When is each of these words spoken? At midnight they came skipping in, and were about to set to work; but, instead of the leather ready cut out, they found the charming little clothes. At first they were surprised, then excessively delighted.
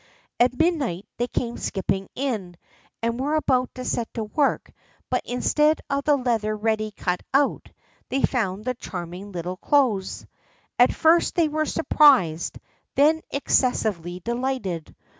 At 0.39 0.57
midnight 0.57 1.05
they 1.17 1.27
came 1.27 1.57
skipping 1.59 2.07
in, 2.15 2.57
and 3.03 3.19
were 3.19 3.35
about 3.35 3.75
to 3.75 3.85
set 3.85 4.11
to 4.15 4.23
work; 4.23 4.73
but, 5.11 5.21
instead 5.27 5.79
of 5.91 6.05
the 6.05 6.15
leather 6.17 6.55
ready 6.57 6.89
cut 6.89 7.21
out, 7.35 7.69
they 8.09 8.23
found 8.23 8.65
the 8.65 8.73
charming 8.73 9.31
little 9.31 9.57
clothes. 9.57 10.25
At 10.79 10.91
first 10.91 11.35
they 11.35 11.47
were 11.49 11.67
surprised, 11.67 12.57
then 12.95 13.21
excessively 13.29 14.21
delighted. 14.21 14.95